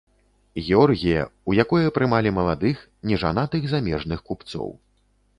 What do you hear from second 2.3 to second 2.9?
маладых,